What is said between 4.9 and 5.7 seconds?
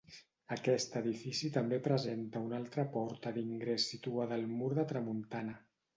tramuntana.